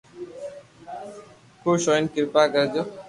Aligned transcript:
خوݾ 1.61 1.81
ھوئين 1.87 2.05
ڪرپا 2.13 2.43
ڪرجو 2.53 2.81